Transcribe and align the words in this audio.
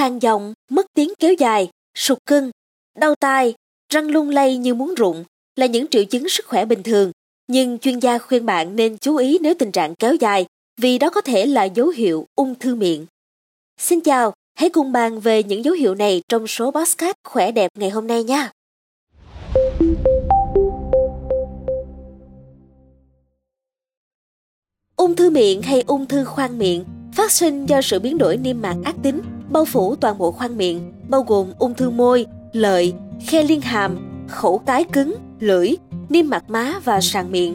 khang 0.00 0.22
giọng, 0.22 0.54
mất 0.70 0.86
tiếng 0.94 1.12
kéo 1.18 1.32
dài, 1.32 1.68
sụt 1.94 2.18
cưng, 2.26 2.50
đau 2.98 3.14
tai, 3.14 3.54
răng 3.92 4.10
lung 4.10 4.30
lay 4.30 4.56
như 4.56 4.74
muốn 4.74 4.94
rụng 4.94 5.24
là 5.56 5.66
những 5.66 5.86
triệu 5.86 6.04
chứng 6.04 6.28
sức 6.28 6.46
khỏe 6.46 6.64
bình 6.64 6.82
thường. 6.82 7.12
Nhưng 7.48 7.78
chuyên 7.78 7.98
gia 7.98 8.18
khuyên 8.18 8.46
bạn 8.46 8.76
nên 8.76 8.98
chú 8.98 9.16
ý 9.16 9.38
nếu 9.40 9.54
tình 9.58 9.72
trạng 9.72 9.94
kéo 9.94 10.14
dài 10.14 10.46
vì 10.80 10.98
đó 10.98 11.10
có 11.10 11.20
thể 11.20 11.46
là 11.46 11.64
dấu 11.64 11.88
hiệu 11.88 12.26
ung 12.34 12.54
thư 12.54 12.74
miệng. 12.74 13.06
Xin 13.78 14.00
chào, 14.00 14.32
hãy 14.54 14.70
cùng 14.70 14.92
bàn 14.92 15.20
về 15.20 15.42
những 15.42 15.64
dấu 15.64 15.74
hiệu 15.74 15.94
này 15.94 16.22
trong 16.28 16.46
số 16.46 16.70
podcast 16.70 17.16
khỏe 17.24 17.52
đẹp 17.52 17.70
ngày 17.78 17.90
hôm 17.90 18.06
nay 18.06 18.24
nha. 18.24 18.50
Ung 24.96 25.16
thư 25.16 25.30
miệng 25.30 25.62
hay 25.62 25.82
ung 25.86 26.06
thư 26.06 26.24
khoang 26.24 26.58
miệng 26.58 26.84
phát 27.14 27.32
sinh 27.32 27.66
do 27.66 27.82
sự 27.82 28.00
biến 28.00 28.18
đổi 28.18 28.36
niêm 28.36 28.60
mạc 28.60 28.76
ác 28.84 28.94
tính 29.02 29.20
bao 29.50 29.64
phủ 29.64 29.96
toàn 29.96 30.18
bộ 30.18 30.30
khoang 30.30 30.56
miệng, 30.56 30.92
bao 31.08 31.22
gồm 31.22 31.52
ung 31.58 31.74
thư 31.74 31.90
môi, 31.90 32.26
lợi, 32.52 32.92
khe 33.26 33.42
liên 33.42 33.60
hàm, 33.60 33.98
khẩu 34.28 34.58
cái 34.58 34.84
cứng, 34.84 35.14
lưỡi, 35.40 35.70
niêm 36.08 36.28
mạc 36.28 36.50
má 36.50 36.74
và 36.84 37.00
sàn 37.00 37.32
miệng. 37.32 37.54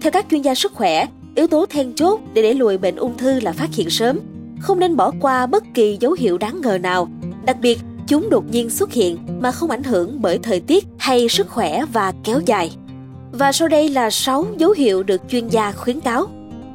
Theo 0.00 0.10
các 0.10 0.26
chuyên 0.30 0.42
gia 0.42 0.54
sức 0.54 0.72
khỏe, 0.74 1.06
yếu 1.34 1.46
tố 1.46 1.66
then 1.66 1.94
chốt 1.94 2.20
để 2.34 2.42
đẩy 2.42 2.54
lùi 2.54 2.78
bệnh 2.78 2.96
ung 2.96 3.16
thư 3.16 3.40
là 3.40 3.52
phát 3.52 3.74
hiện 3.74 3.90
sớm. 3.90 4.20
Không 4.60 4.80
nên 4.80 4.96
bỏ 4.96 5.12
qua 5.20 5.46
bất 5.46 5.64
kỳ 5.74 5.96
dấu 6.00 6.12
hiệu 6.12 6.38
đáng 6.38 6.60
ngờ 6.60 6.78
nào, 6.78 7.08
đặc 7.44 7.56
biệt 7.60 7.78
chúng 8.06 8.30
đột 8.30 8.44
nhiên 8.50 8.70
xuất 8.70 8.92
hiện 8.92 9.18
mà 9.40 9.52
không 9.52 9.70
ảnh 9.70 9.82
hưởng 9.82 10.22
bởi 10.22 10.38
thời 10.38 10.60
tiết 10.60 10.86
hay 10.98 11.28
sức 11.28 11.48
khỏe 11.48 11.84
và 11.92 12.12
kéo 12.24 12.40
dài. 12.46 12.70
Và 13.32 13.52
sau 13.52 13.68
đây 13.68 13.88
là 13.88 14.10
6 14.10 14.46
dấu 14.58 14.70
hiệu 14.70 15.02
được 15.02 15.20
chuyên 15.28 15.48
gia 15.48 15.72
khuyến 15.72 16.00
cáo. 16.00 16.26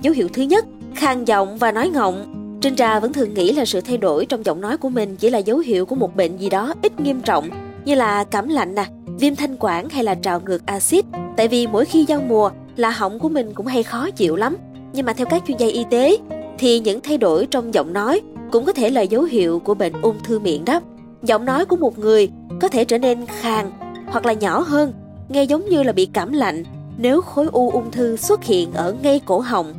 Dấu 0.02 0.14
hiệu 0.14 0.28
thứ 0.34 0.42
nhất, 0.42 0.66
khàn 0.96 1.26
giọng 1.26 1.58
và 1.58 1.72
nói 1.72 1.90
ngọng. 1.90 2.39
Trinh 2.62 2.76
Trà 2.76 3.00
vẫn 3.00 3.14
thường 3.14 3.34
nghĩ 3.34 3.52
là 3.52 3.66
sự 3.66 3.82
thay 3.82 3.98
đổi 3.98 4.26
trong 4.26 4.46
giọng 4.46 4.62
nói 4.62 4.78
của 4.78 4.90
mình 4.90 5.16
chỉ 5.16 5.30
là 5.30 5.38
dấu 5.38 5.58
hiệu 5.58 5.86
của 5.86 5.96
một 5.96 6.16
bệnh 6.16 6.38
gì 6.38 6.50
đó 6.50 6.74
ít 6.82 7.00
nghiêm 7.00 7.22
trọng 7.22 7.50
như 7.86 7.96
là 7.96 8.24
cảm 8.24 8.50
lạnh 8.50 8.76
nè, 8.76 8.86
viêm 9.20 9.36
thanh 9.36 9.56
quản 9.60 9.90
hay 9.90 10.04
là 10.04 10.16
trào 10.16 10.42
ngược 10.46 10.66
axit. 10.66 11.06
Tại 11.38 11.48
vì 11.48 11.68
mỗi 11.68 11.86
khi 11.86 12.06
giao 12.08 12.22
mùa 12.22 12.50
là 12.76 12.90
họng 12.90 13.20
của 13.20 13.30
mình 13.30 13.54
cũng 13.54 13.66
hay 13.66 13.84
khó 13.84 14.10
chịu 14.12 14.36
lắm. 14.36 14.58
Nhưng 14.94 15.06
mà 15.06 15.14
theo 15.14 15.28
các 15.30 15.44
chuyên 15.48 15.58
gia 15.58 15.68
y 15.68 15.86
tế 15.90 16.18
thì 16.58 16.80
những 16.80 17.00
thay 17.02 17.18
đổi 17.18 17.46
trong 17.46 17.74
giọng 17.74 17.94
nói 17.94 18.22
cũng 18.52 18.66
có 18.66 18.74
thể 18.74 18.90
là 18.90 19.02
dấu 19.02 19.24
hiệu 19.24 19.60
của 19.60 19.74
bệnh 19.74 19.94
ung 20.02 20.16
thư 20.24 20.40
miệng 20.40 20.66
đó. 20.66 20.82
Giọng 21.24 21.46
nói 21.46 21.66
của 21.66 21.76
một 21.76 22.00
người 22.00 22.30
có 22.62 22.68
thể 22.68 22.86
trở 22.86 22.98
nên 22.98 23.26
khàn 23.26 23.72
hoặc 24.08 24.26
là 24.26 24.34
nhỏ 24.34 24.60
hơn, 24.60 24.94
nghe 25.30 25.44
giống 25.44 25.70
như 25.70 25.84
là 25.84 25.92
bị 25.92 26.06
cảm 26.06 26.34
lạnh 26.34 26.64
nếu 26.98 27.22
khối 27.22 27.48
u 27.52 27.70
ung 27.70 27.92
thư 27.92 28.18
xuất 28.18 28.44
hiện 28.44 28.74
ở 28.74 28.96
ngay 29.04 29.22
cổ 29.26 29.40
họng. 29.40 29.74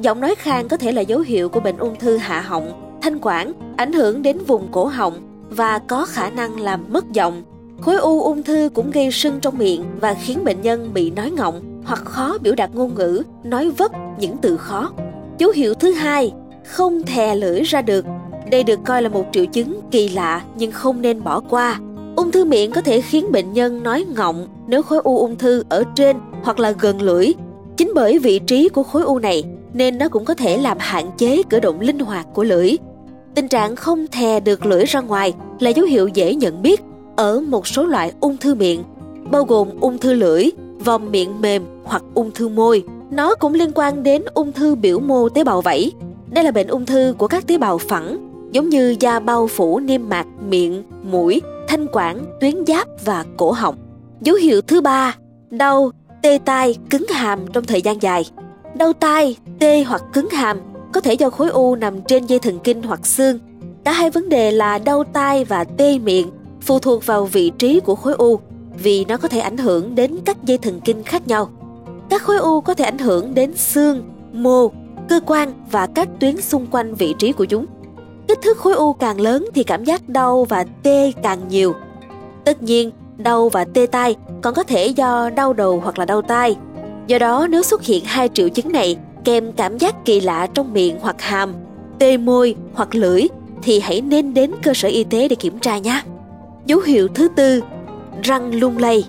Giọng 0.00 0.20
nói 0.20 0.34
khang 0.34 0.68
có 0.68 0.76
thể 0.76 0.92
là 0.92 1.00
dấu 1.00 1.20
hiệu 1.20 1.48
của 1.48 1.60
bệnh 1.60 1.76
ung 1.76 1.96
thư 1.98 2.16
hạ 2.16 2.40
họng, 2.40 2.96
thanh 3.02 3.18
quản, 3.22 3.52
ảnh 3.76 3.92
hưởng 3.92 4.22
đến 4.22 4.38
vùng 4.46 4.68
cổ 4.72 4.84
họng 4.84 5.14
và 5.50 5.78
có 5.78 6.06
khả 6.06 6.30
năng 6.30 6.60
làm 6.60 6.84
mất 6.88 7.12
giọng. 7.12 7.42
Khối 7.80 7.96
u 7.96 8.22
ung 8.22 8.42
thư 8.42 8.70
cũng 8.74 8.90
gây 8.90 9.10
sưng 9.10 9.40
trong 9.40 9.58
miệng 9.58 9.84
và 10.00 10.14
khiến 10.14 10.44
bệnh 10.44 10.62
nhân 10.62 10.90
bị 10.94 11.10
nói 11.10 11.30
ngọng 11.30 11.82
hoặc 11.84 12.04
khó 12.04 12.38
biểu 12.42 12.54
đạt 12.54 12.74
ngôn 12.74 12.94
ngữ, 12.94 13.22
nói 13.44 13.70
vấp 13.70 13.90
những 14.18 14.36
từ 14.36 14.56
khó. 14.56 14.92
Dấu 15.38 15.50
hiệu 15.50 15.74
thứ 15.74 15.92
hai, 15.92 16.32
không 16.66 17.02
thè 17.02 17.34
lưỡi 17.34 17.62
ra 17.62 17.82
được. 17.82 18.04
Đây 18.50 18.64
được 18.64 18.80
coi 18.84 19.02
là 19.02 19.08
một 19.08 19.24
triệu 19.32 19.46
chứng 19.46 19.80
kỳ 19.90 20.08
lạ 20.08 20.42
nhưng 20.56 20.72
không 20.72 21.02
nên 21.02 21.24
bỏ 21.24 21.40
qua. 21.40 21.80
Ung 22.16 22.32
thư 22.32 22.44
miệng 22.44 22.72
có 22.72 22.80
thể 22.80 23.00
khiến 23.00 23.32
bệnh 23.32 23.52
nhân 23.52 23.82
nói 23.82 24.06
ngọng 24.16 24.48
nếu 24.66 24.82
khối 24.82 25.00
u 25.04 25.18
ung 25.18 25.36
thư 25.36 25.64
ở 25.68 25.84
trên 25.94 26.16
hoặc 26.42 26.58
là 26.58 26.70
gần 26.70 27.02
lưỡi. 27.02 27.32
Chính 27.76 27.92
bởi 27.94 28.18
vị 28.18 28.38
trí 28.38 28.68
của 28.68 28.82
khối 28.82 29.02
u 29.02 29.18
này 29.18 29.44
nên 29.72 29.98
nó 29.98 30.08
cũng 30.08 30.24
có 30.24 30.34
thể 30.34 30.58
làm 30.58 30.76
hạn 30.80 31.10
chế 31.18 31.42
cử 31.50 31.60
động 31.60 31.80
linh 31.80 31.98
hoạt 31.98 32.26
của 32.34 32.44
lưỡi. 32.44 32.76
Tình 33.34 33.48
trạng 33.48 33.76
không 33.76 34.06
thè 34.06 34.40
được 34.40 34.66
lưỡi 34.66 34.84
ra 34.84 35.00
ngoài 35.00 35.32
là 35.60 35.70
dấu 35.70 35.86
hiệu 35.86 36.08
dễ 36.08 36.34
nhận 36.34 36.62
biết 36.62 36.80
ở 37.16 37.40
một 37.40 37.66
số 37.66 37.86
loại 37.86 38.12
ung 38.20 38.36
thư 38.36 38.54
miệng, 38.54 38.82
bao 39.30 39.44
gồm 39.44 39.68
ung 39.80 39.98
thư 39.98 40.12
lưỡi, 40.12 40.44
vòng 40.84 41.10
miệng 41.10 41.40
mềm 41.40 41.64
hoặc 41.84 42.02
ung 42.14 42.30
thư 42.30 42.48
môi. 42.48 42.84
Nó 43.10 43.34
cũng 43.34 43.54
liên 43.54 43.72
quan 43.74 44.02
đến 44.02 44.22
ung 44.34 44.52
thư 44.52 44.74
biểu 44.74 44.98
mô 44.98 45.28
tế 45.28 45.44
bào 45.44 45.60
vảy. 45.60 45.92
Đây 46.30 46.44
là 46.44 46.50
bệnh 46.50 46.66
ung 46.66 46.86
thư 46.86 47.14
của 47.18 47.26
các 47.26 47.46
tế 47.46 47.58
bào 47.58 47.78
phẳng, 47.78 48.30
giống 48.52 48.68
như 48.68 48.96
da 49.00 49.20
bao 49.20 49.46
phủ 49.46 49.78
niêm 49.78 50.08
mạc 50.08 50.26
miệng, 50.48 50.82
mũi, 51.02 51.42
thanh 51.68 51.86
quản, 51.92 52.24
tuyến 52.40 52.66
giáp 52.66 52.88
và 53.04 53.24
cổ 53.36 53.52
họng. 53.52 53.76
Dấu 54.20 54.36
hiệu 54.36 54.60
thứ 54.60 54.80
ba, 54.80 55.16
đau, 55.50 55.90
tê 56.22 56.38
tai, 56.44 56.76
cứng 56.90 57.06
hàm 57.08 57.40
trong 57.52 57.64
thời 57.64 57.82
gian 57.82 58.02
dài. 58.02 58.24
Đau 58.74 58.92
tai, 58.92 59.36
tê 59.58 59.82
hoặc 59.82 60.02
cứng 60.12 60.28
hàm 60.30 60.60
có 60.92 61.00
thể 61.00 61.14
do 61.14 61.30
khối 61.30 61.48
u 61.48 61.74
nằm 61.74 62.00
trên 62.02 62.26
dây 62.26 62.38
thần 62.38 62.58
kinh 62.58 62.82
hoặc 62.82 63.06
xương. 63.06 63.38
Cả 63.84 63.92
hai 63.92 64.10
vấn 64.10 64.28
đề 64.28 64.52
là 64.52 64.78
đau 64.78 65.04
tai 65.04 65.44
và 65.44 65.64
tê 65.64 65.98
miệng 65.98 66.30
phụ 66.60 66.78
thuộc 66.78 67.06
vào 67.06 67.24
vị 67.24 67.52
trí 67.58 67.80
của 67.80 67.94
khối 67.94 68.14
u 68.14 68.40
vì 68.82 69.04
nó 69.04 69.16
có 69.16 69.28
thể 69.28 69.40
ảnh 69.40 69.56
hưởng 69.56 69.94
đến 69.94 70.16
các 70.24 70.44
dây 70.44 70.58
thần 70.58 70.80
kinh 70.80 71.02
khác 71.02 71.28
nhau. 71.28 71.48
Các 72.08 72.22
khối 72.22 72.38
u 72.38 72.60
có 72.60 72.74
thể 72.74 72.84
ảnh 72.84 72.98
hưởng 72.98 73.34
đến 73.34 73.56
xương, 73.56 74.02
mô, 74.32 74.68
cơ 75.08 75.20
quan 75.26 75.52
và 75.70 75.86
các 75.86 76.08
tuyến 76.20 76.40
xung 76.40 76.66
quanh 76.66 76.94
vị 76.94 77.14
trí 77.18 77.32
của 77.32 77.44
chúng. 77.44 77.66
Kích 78.28 78.38
thước 78.42 78.58
khối 78.58 78.74
u 78.74 78.92
càng 78.92 79.20
lớn 79.20 79.46
thì 79.54 79.64
cảm 79.64 79.84
giác 79.84 80.08
đau 80.08 80.44
và 80.44 80.64
tê 80.82 81.12
càng 81.22 81.38
nhiều. 81.48 81.74
Tất 82.44 82.62
nhiên, 82.62 82.90
đau 83.16 83.48
và 83.48 83.64
tê 83.64 83.86
tai 83.86 84.16
còn 84.42 84.54
có 84.54 84.62
thể 84.62 84.86
do 84.86 85.30
đau 85.30 85.52
đầu 85.52 85.80
hoặc 85.80 85.98
là 85.98 86.04
đau 86.04 86.22
tai. 86.22 86.56
Do 87.06 87.18
đó 87.18 87.46
nếu 87.50 87.62
xuất 87.62 87.82
hiện 87.82 88.04
hai 88.04 88.28
triệu 88.34 88.48
chứng 88.48 88.72
này 88.72 88.96
kèm 89.24 89.52
cảm 89.52 89.78
giác 89.78 90.04
kỳ 90.04 90.20
lạ 90.20 90.46
trong 90.54 90.72
miệng 90.72 90.96
hoặc 91.00 91.22
hàm, 91.22 91.54
tê 91.98 92.16
môi 92.16 92.54
hoặc 92.74 92.94
lưỡi 92.94 93.22
thì 93.62 93.80
hãy 93.80 94.00
nên 94.00 94.34
đến 94.34 94.50
cơ 94.62 94.74
sở 94.74 94.88
y 94.88 95.04
tế 95.04 95.28
để 95.28 95.36
kiểm 95.36 95.58
tra 95.58 95.78
nhé. 95.78 96.02
Dấu 96.66 96.80
hiệu 96.80 97.08
thứ 97.08 97.28
tư, 97.36 97.62
răng 98.22 98.54
lung 98.54 98.78
lay. 98.78 99.04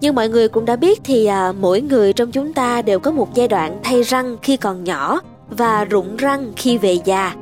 Như 0.00 0.12
mọi 0.12 0.28
người 0.28 0.48
cũng 0.48 0.64
đã 0.64 0.76
biết 0.76 1.00
thì 1.04 1.26
à, 1.26 1.52
mỗi 1.60 1.80
người 1.80 2.12
trong 2.12 2.30
chúng 2.30 2.52
ta 2.52 2.82
đều 2.82 2.98
có 2.98 3.10
một 3.10 3.34
giai 3.34 3.48
đoạn 3.48 3.78
thay 3.82 4.02
răng 4.02 4.36
khi 4.42 4.56
còn 4.56 4.84
nhỏ 4.84 5.20
và 5.50 5.84
rụng 5.84 6.16
răng 6.16 6.52
khi 6.56 6.78
về 6.78 6.98
già. 7.04 7.34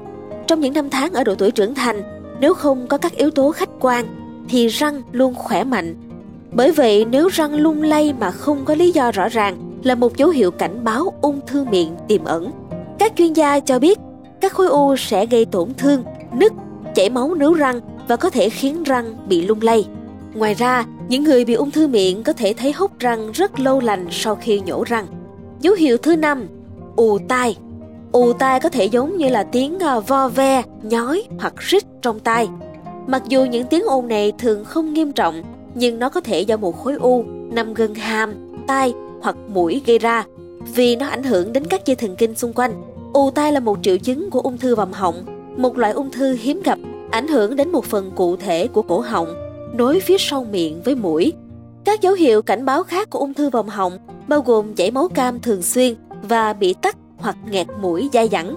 Trong 0.46 0.60
những 0.60 0.74
năm 0.74 0.90
tháng 0.90 1.12
ở 1.12 1.24
độ 1.24 1.34
tuổi 1.34 1.50
trưởng 1.50 1.74
thành, 1.74 2.02
nếu 2.40 2.54
không 2.54 2.86
có 2.86 2.98
các 2.98 3.16
yếu 3.16 3.30
tố 3.30 3.50
khách 3.50 3.70
quan 3.80 4.04
thì 4.48 4.66
răng 4.68 5.02
luôn 5.12 5.34
khỏe 5.34 5.64
mạnh. 5.64 5.94
Bởi 6.52 6.72
vậy 6.72 7.04
nếu 7.04 7.28
răng 7.28 7.54
lung 7.54 7.82
lay 7.82 8.14
mà 8.20 8.30
không 8.30 8.64
có 8.64 8.74
lý 8.74 8.92
do 8.92 9.10
rõ 9.10 9.28
ràng 9.28 9.56
là 9.86 9.94
một 9.94 10.16
dấu 10.16 10.28
hiệu 10.28 10.50
cảnh 10.50 10.84
báo 10.84 11.12
ung 11.22 11.40
thư 11.46 11.64
miệng 11.64 11.96
tiềm 12.08 12.24
ẩn. 12.24 12.50
Các 12.98 13.12
chuyên 13.16 13.32
gia 13.32 13.60
cho 13.60 13.78
biết 13.78 13.98
các 14.40 14.52
khối 14.52 14.66
u 14.66 14.96
sẽ 14.96 15.26
gây 15.26 15.44
tổn 15.44 15.74
thương, 15.74 16.04
nứt, 16.32 16.52
chảy 16.94 17.10
máu 17.10 17.34
nướu 17.34 17.54
răng 17.54 17.80
và 18.08 18.16
có 18.16 18.30
thể 18.30 18.48
khiến 18.48 18.82
răng 18.82 19.16
bị 19.28 19.42
lung 19.42 19.62
lay. 19.62 19.88
Ngoài 20.34 20.54
ra, 20.54 20.84
những 21.08 21.24
người 21.24 21.44
bị 21.44 21.54
ung 21.54 21.70
thư 21.70 21.86
miệng 21.86 22.22
có 22.22 22.32
thể 22.32 22.54
thấy 22.56 22.72
hốc 22.72 22.98
răng 22.98 23.32
rất 23.32 23.60
lâu 23.60 23.80
lành 23.80 24.06
sau 24.10 24.34
khi 24.34 24.60
nhổ 24.60 24.84
răng. 24.84 25.06
Dấu 25.60 25.74
hiệu 25.74 25.96
thứ 25.96 26.16
năm, 26.16 26.48
ù 26.96 27.18
tai. 27.28 27.56
Ù 28.12 28.32
tai 28.32 28.60
có 28.60 28.68
thể 28.68 28.84
giống 28.84 29.16
như 29.16 29.28
là 29.28 29.42
tiếng 29.42 29.78
à, 29.78 30.00
vo 30.00 30.28
ve, 30.28 30.62
nhói 30.82 31.22
hoặc 31.38 31.54
rít 31.56 31.84
trong 32.02 32.20
tai. 32.20 32.48
Mặc 33.06 33.22
dù 33.28 33.44
những 33.44 33.66
tiếng 33.66 33.84
ồn 33.86 34.08
này 34.08 34.32
thường 34.38 34.64
không 34.64 34.92
nghiêm 34.92 35.12
trọng, 35.12 35.42
nhưng 35.74 35.98
nó 35.98 36.08
có 36.08 36.20
thể 36.20 36.40
do 36.40 36.56
một 36.56 36.84
khối 36.84 36.94
u 36.94 37.24
nằm 37.52 37.74
gần 37.74 37.94
hàm, 37.94 38.34
tai 38.66 38.92
hoặc 39.20 39.36
mũi 39.48 39.82
gây 39.86 39.98
ra 39.98 40.24
vì 40.74 40.96
nó 40.96 41.06
ảnh 41.06 41.22
hưởng 41.22 41.52
đến 41.52 41.64
các 41.64 41.86
dây 41.86 41.96
thần 41.96 42.16
kinh 42.16 42.34
xung 42.34 42.52
quanh. 42.52 42.82
Ù 43.12 43.30
tai 43.30 43.52
là 43.52 43.60
một 43.60 43.78
triệu 43.82 43.96
chứng 43.98 44.30
của 44.30 44.40
ung 44.40 44.58
thư 44.58 44.74
vòm 44.74 44.92
họng, 44.92 45.24
một 45.56 45.78
loại 45.78 45.92
ung 45.92 46.10
thư 46.10 46.36
hiếm 46.40 46.62
gặp, 46.64 46.78
ảnh 47.10 47.28
hưởng 47.28 47.56
đến 47.56 47.72
một 47.72 47.84
phần 47.84 48.10
cụ 48.16 48.36
thể 48.36 48.68
của 48.68 48.82
cổ 48.82 49.00
họng, 49.00 49.28
nối 49.74 50.00
phía 50.00 50.16
sau 50.18 50.44
miệng 50.44 50.82
với 50.84 50.94
mũi. 50.94 51.32
Các 51.84 52.00
dấu 52.00 52.14
hiệu 52.14 52.42
cảnh 52.42 52.64
báo 52.64 52.82
khác 52.82 53.10
của 53.10 53.18
ung 53.18 53.34
thư 53.34 53.50
vòm 53.50 53.68
họng 53.68 53.98
bao 54.28 54.40
gồm 54.40 54.74
chảy 54.74 54.90
máu 54.90 55.08
cam 55.08 55.40
thường 55.40 55.62
xuyên 55.62 55.94
và 56.22 56.52
bị 56.52 56.74
tắc 56.74 56.96
hoặc 57.16 57.36
nghẹt 57.50 57.66
mũi 57.80 58.08
dai 58.12 58.28
dẳng. 58.28 58.56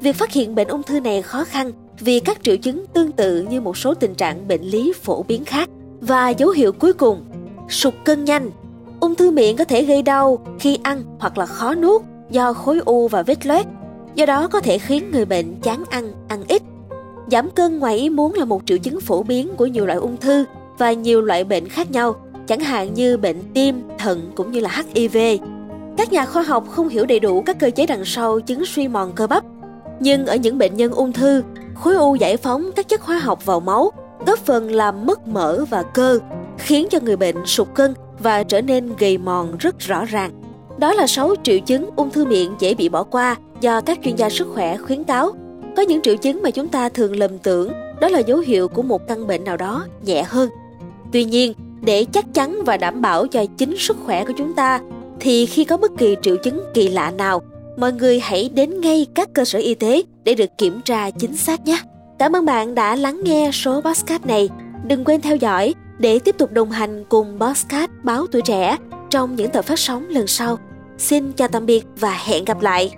Việc 0.00 0.16
phát 0.16 0.32
hiện 0.32 0.54
bệnh 0.54 0.68
ung 0.68 0.82
thư 0.82 1.00
này 1.00 1.22
khó 1.22 1.44
khăn 1.44 1.72
vì 2.00 2.20
các 2.20 2.42
triệu 2.42 2.56
chứng 2.56 2.84
tương 2.86 3.12
tự 3.12 3.42
như 3.42 3.60
một 3.60 3.76
số 3.76 3.94
tình 3.94 4.14
trạng 4.14 4.48
bệnh 4.48 4.62
lý 4.62 4.92
phổ 5.02 5.22
biến 5.22 5.44
khác. 5.44 5.68
Và 6.00 6.28
dấu 6.30 6.50
hiệu 6.50 6.72
cuối 6.72 6.92
cùng, 6.92 7.24
sụt 7.68 7.94
cân 8.04 8.24
nhanh 8.24 8.50
Ung 9.02 9.14
thư 9.14 9.30
miệng 9.30 9.56
có 9.56 9.64
thể 9.64 9.84
gây 9.84 10.02
đau 10.02 10.38
khi 10.58 10.78
ăn 10.82 11.02
hoặc 11.18 11.38
là 11.38 11.46
khó 11.46 11.74
nuốt 11.74 12.02
do 12.30 12.52
khối 12.52 12.78
u 12.84 13.08
và 13.08 13.22
vết 13.22 13.46
loét. 13.46 13.66
Do 14.14 14.26
đó 14.26 14.48
có 14.48 14.60
thể 14.60 14.78
khiến 14.78 15.10
người 15.12 15.24
bệnh 15.24 15.60
chán 15.60 15.84
ăn, 15.90 16.12
ăn 16.28 16.42
ít. 16.48 16.62
Giảm 17.30 17.50
cân 17.50 17.78
ngoài 17.78 17.96
ý 17.96 18.10
muốn 18.10 18.34
là 18.34 18.44
một 18.44 18.62
triệu 18.66 18.78
chứng 18.78 19.00
phổ 19.00 19.22
biến 19.22 19.48
của 19.56 19.66
nhiều 19.66 19.86
loại 19.86 19.98
ung 19.98 20.16
thư 20.16 20.44
và 20.78 20.92
nhiều 20.92 21.20
loại 21.20 21.44
bệnh 21.44 21.68
khác 21.68 21.90
nhau, 21.90 22.14
chẳng 22.46 22.60
hạn 22.60 22.94
như 22.94 23.16
bệnh 23.16 23.36
tim, 23.54 23.82
thận 23.98 24.32
cũng 24.34 24.52
như 24.52 24.60
là 24.60 24.82
HIV. 24.94 25.16
Các 25.96 26.12
nhà 26.12 26.26
khoa 26.26 26.42
học 26.42 26.70
không 26.70 26.88
hiểu 26.88 27.06
đầy 27.06 27.20
đủ 27.20 27.42
các 27.42 27.58
cơ 27.58 27.70
chế 27.70 27.86
đằng 27.86 28.04
sau 28.04 28.40
chứng 28.40 28.64
suy 28.66 28.88
mòn 28.88 29.12
cơ 29.14 29.26
bắp. 29.26 29.44
Nhưng 30.00 30.26
ở 30.26 30.36
những 30.36 30.58
bệnh 30.58 30.76
nhân 30.76 30.92
ung 30.92 31.12
thư, 31.12 31.42
khối 31.74 31.94
u 31.94 32.14
giải 32.14 32.36
phóng 32.36 32.70
các 32.76 32.88
chất 32.88 33.00
hóa 33.00 33.18
học 33.18 33.46
vào 33.46 33.60
máu, 33.60 33.92
góp 34.26 34.38
phần 34.38 34.70
làm 34.70 35.06
mất 35.06 35.28
mỡ 35.28 35.64
và 35.64 35.82
cơ, 35.82 36.18
khiến 36.58 36.86
cho 36.90 36.98
người 37.02 37.16
bệnh 37.16 37.36
sụt 37.46 37.68
cân 37.74 37.94
và 38.22 38.42
trở 38.42 38.60
nên 38.60 38.92
gầy 38.98 39.18
mòn 39.18 39.56
rất 39.58 39.78
rõ 39.78 40.04
ràng. 40.04 40.30
Đó 40.78 40.92
là 40.92 41.06
6 41.06 41.34
triệu 41.42 41.58
chứng 41.58 41.90
ung 41.96 42.10
thư 42.10 42.24
miệng 42.24 42.54
dễ 42.58 42.74
bị 42.74 42.88
bỏ 42.88 43.02
qua 43.02 43.36
do 43.60 43.80
các 43.80 43.98
chuyên 44.04 44.16
gia 44.16 44.30
sức 44.30 44.48
khỏe 44.54 44.76
khuyến 44.76 45.04
cáo. 45.04 45.32
Có 45.76 45.82
những 45.82 46.02
triệu 46.02 46.16
chứng 46.16 46.42
mà 46.42 46.50
chúng 46.50 46.68
ta 46.68 46.88
thường 46.88 47.16
lầm 47.16 47.38
tưởng 47.38 47.72
đó 48.00 48.08
là 48.08 48.18
dấu 48.18 48.38
hiệu 48.38 48.68
của 48.68 48.82
một 48.82 49.08
căn 49.08 49.26
bệnh 49.26 49.44
nào 49.44 49.56
đó 49.56 49.86
nhẹ 50.04 50.22
hơn. 50.22 50.50
Tuy 51.12 51.24
nhiên, 51.24 51.52
để 51.80 52.04
chắc 52.04 52.34
chắn 52.34 52.62
và 52.66 52.76
đảm 52.76 53.00
bảo 53.00 53.26
cho 53.26 53.44
chính 53.58 53.78
sức 53.78 53.96
khỏe 54.04 54.24
của 54.24 54.32
chúng 54.36 54.54
ta 54.54 54.80
thì 55.20 55.46
khi 55.46 55.64
có 55.64 55.76
bất 55.76 55.90
kỳ 55.98 56.16
triệu 56.22 56.36
chứng 56.36 56.60
kỳ 56.74 56.88
lạ 56.88 57.10
nào, 57.10 57.42
mọi 57.76 57.92
người 57.92 58.20
hãy 58.20 58.50
đến 58.54 58.80
ngay 58.80 59.06
các 59.14 59.28
cơ 59.34 59.44
sở 59.44 59.58
y 59.58 59.74
tế 59.74 60.02
để 60.24 60.34
được 60.34 60.50
kiểm 60.58 60.80
tra 60.84 61.10
chính 61.10 61.36
xác 61.36 61.66
nhé. 61.66 61.78
Cảm 62.18 62.36
ơn 62.36 62.44
bạn 62.44 62.74
đã 62.74 62.96
lắng 62.96 63.20
nghe 63.24 63.50
số 63.52 63.80
podcast 63.80 64.26
này. 64.26 64.48
Đừng 64.84 65.04
quên 65.04 65.20
theo 65.20 65.36
dõi 65.36 65.74
để 66.02 66.18
tiếp 66.18 66.38
tục 66.38 66.52
đồng 66.52 66.70
hành 66.70 67.04
cùng 67.08 67.38
Bosscat 67.38 67.90
Báo 68.02 68.26
Tuổi 68.26 68.42
Trẻ 68.42 68.76
trong 69.10 69.36
những 69.36 69.50
tập 69.50 69.64
phát 69.64 69.78
sóng 69.78 70.08
lần 70.08 70.26
sau. 70.26 70.58
Xin 70.98 71.32
chào 71.32 71.48
tạm 71.48 71.66
biệt 71.66 71.84
và 71.96 72.12
hẹn 72.26 72.44
gặp 72.44 72.60
lại! 72.60 72.94